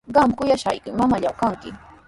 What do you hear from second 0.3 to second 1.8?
kuyashqa mamallaa kanki.